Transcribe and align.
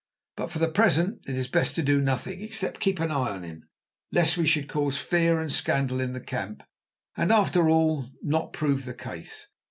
But 0.35 0.49
for 0.49 0.57
the 0.57 0.67
present 0.71 1.19
it 1.27 1.37
is 1.37 1.47
best 1.47 1.75
to 1.75 1.83
do 1.83 2.01
nothing, 2.01 2.41
except 2.41 2.79
keep 2.79 2.99
an 2.99 3.11
eye 3.11 3.29
on 3.33 3.43
him, 3.43 3.65
lest 4.11 4.35
we 4.35 4.47
should 4.47 4.67
cause 4.67 4.97
fear 4.97 5.37
and 5.39 5.53
scandal 5.53 5.99
in 6.01 6.13
the 6.13 6.19
camp, 6.19 6.63
and, 7.15 7.31
after 7.31 7.69
all, 7.69 8.09
not 8.23 8.51
prove 8.51 8.85
the 8.85 8.95
case. 8.95 9.45